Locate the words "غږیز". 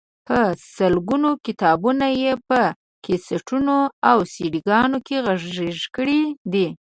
5.25-5.79